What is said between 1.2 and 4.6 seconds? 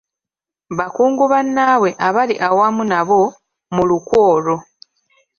bannaabwe abaali awamu nabo mu lukwe olwo.